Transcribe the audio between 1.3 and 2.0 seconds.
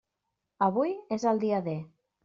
el dia D.